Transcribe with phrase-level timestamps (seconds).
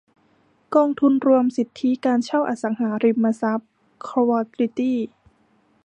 [0.75, 3.69] กองทุนรวมสิทธิการเช่าอสังหาริมทรัพย์
[4.07, 4.99] ควอลิตี้